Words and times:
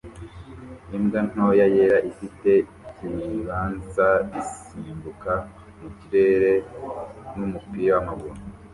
Imbwa 0.95 1.19
ntoya 1.29 1.65
yera 1.75 1.97
ifite 2.11 2.49
ikibanza 2.85 4.07
isimbuka 4.41 5.33
mu 5.79 5.89
kirere 5.97 6.51
n'umupira 7.35 7.91
w'amaguru 7.95 8.35